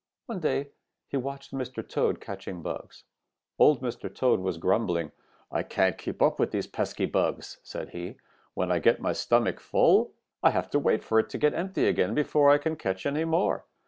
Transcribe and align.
One 0.25 0.39
day 0.39 0.69
he 1.09 1.15
watched 1.17 1.51
Mr. 1.53 1.87
Toad 1.87 2.19
catching 2.19 2.63
bugs. 2.63 3.03
Old 3.59 3.83
Mr. 3.83 4.11
Toad 4.11 4.39
was 4.39 4.57
grumbling. 4.57 5.11
'I 5.51 5.61
can't 5.61 5.95
keep 5.99 6.23
up 6.23 6.39
with 6.39 6.49
these 6.49 6.65
pesky 6.65 7.05
bugs,' 7.05 7.59
said 7.61 7.89
he. 7.89 8.15
'When 8.55 8.71
I 8.71 8.79
get 8.79 8.99
my 8.99 9.13
stomach 9.13 9.59
full, 9.59 10.13
I 10.41 10.49
have 10.49 10.71
to 10.71 10.79
wait 10.79 11.03
for 11.03 11.19
it 11.19 11.29
to 11.29 11.37
get 11.37 11.53
empty 11.53 11.85
again 11.85 12.15
before 12.15 12.49
I 12.49 12.57
can 12.57 12.77
catch 12.77 13.05
any 13.05 13.25
more. 13.25 13.65